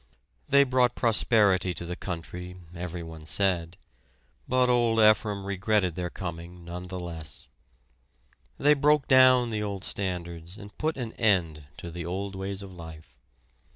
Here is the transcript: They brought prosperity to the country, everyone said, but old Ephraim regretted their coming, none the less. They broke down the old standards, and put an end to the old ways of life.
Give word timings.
They 0.49 0.63
brought 0.63 0.95
prosperity 0.95 1.75
to 1.75 1.85
the 1.85 1.95
country, 1.95 2.55
everyone 2.73 3.27
said, 3.27 3.77
but 4.47 4.67
old 4.67 4.99
Ephraim 4.99 5.45
regretted 5.45 5.93
their 5.93 6.09
coming, 6.09 6.65
none 6.65 6.87
the 6.87 6.97
less. 6.97 7.47
They 8.57 8.73
broke 8.73 9.07
down 9.07 9.51
the 9.51 9.61
old 9.61 9.83
standards, 9.83 10.57
and 10.57 10.75
put 10.79 10.97
an 10.97 11.13
end 11.19 11.65
to 11.77 11.91
the 11.91 12.03
old 12.03 12.33
ways 12.33 12.63
of 12.63 12.73
life. 12.73 13.19